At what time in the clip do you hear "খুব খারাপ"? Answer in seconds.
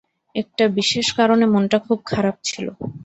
1.85-2.35